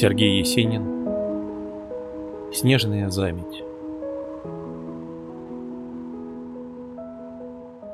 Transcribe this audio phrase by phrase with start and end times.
[0.00, 1.04] Сергей Есенин.
[2.54, 3.62] Снежная заметь.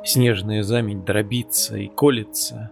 [0.04, 2.70] Снежная заметь дробится и колется.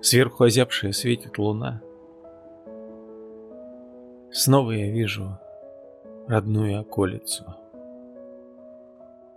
[0.00, 1.82] Сверху озябшая светит луна.
[4.30, 5.38] Снова я вижу
[6.26, 7.44] родную околицу.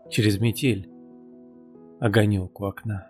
[0.10, 0.90] Через метель
[2.00, 3.06] огонек у окна.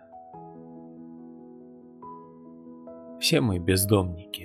[3.19, 4.40] Все мы бездомники.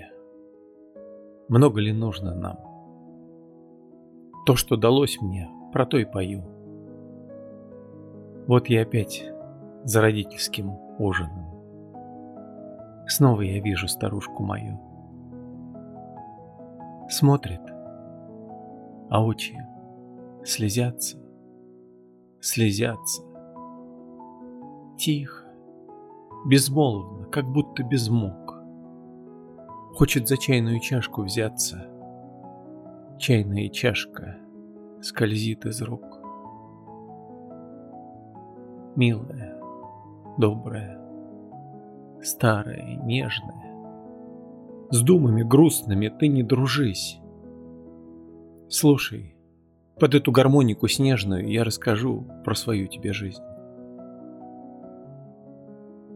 [1.49, 2.59] Много ли нужно нам?
[4.47, 6.43] То, что далось мне, про то и пою.
[8.49, 9.25] Вот я опять
[9.85, 11.47] за родительским ужином.
[13.07, 14.81] Снова я вижу старушку мою.
[17.09, 17.61] Смотрит,
[19.09, 19.57] а очи
[20.45, 21.19] слезятся,
[22.41, 23.23] слезятся.
[24.99, 25.45] Тихо,
[26.47, 28.46] безмолвно, как будто без мук.
[29.97, 31.87] Хочет за чайную чашку взяться.
[33.17, 34.37] Чайная чашка
[35.01, 36.05] скользит из рук.
[38.95, 39.59] Милая,
[40.37, 41.01] добрая,
[42.23, 43.73] старая, нежная.
[44.91, 47.19] С думами грустными ты не дружись.
[48.69, 49.35] Слушай,
[49.99, 53.43] под эту гармонику снежную я расскажу про свою тебе жизнь.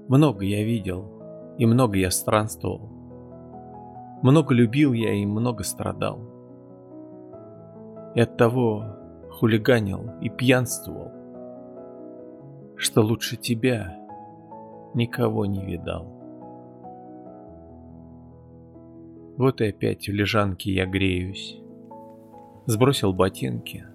[0.06, 3.00] Много я видел, и много я странствовал.
[4.23, 6.21] Много любил я и много страдал.
[8.15, 8.85] И от того
[9.31, 11.11] хулиганил и пьянствовал,
[12.77, 13.97] что лучше тебя
[14.93, 16.07] никого не видал.
[19.39, 21.59] Вот и опять в лежанке я греюсь.
[22.67, 23.87] Сбросил ботинки,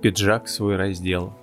[0.00, 1.34] пиджак свой раздел.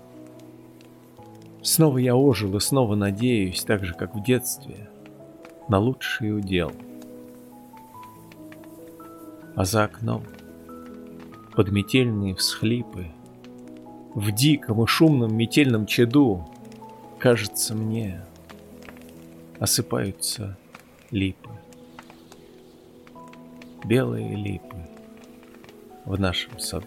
[1.61, 4.89] Снова я ожил и снова надеюсь, так же, как в детстве,
[5.69, 6.71] на лучший удел—
[9.57, 10.23] а за окном
[11.55, 13.07] подметельные всхлипы.
[14.13, 16.47] В диком и шумном метельном чаду,
[17.17, 18.23] кажется мне,
[19.59, 20.55] осыпаются
[21.09, 21.49] липы.
[23.83, 24.77] Белые липы
[26.05, 26.85] в нашем саду.